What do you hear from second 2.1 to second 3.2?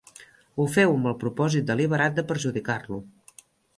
de perjudicar-lo.